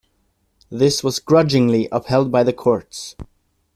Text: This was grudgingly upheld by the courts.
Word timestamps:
This 0.71 1.03
was 1.03 1.19
grudgingly 1.19 1.87
upheld 1.91 2.31
by 2.31 2.41
the 2.43 2.53
courts. 2.53 3.15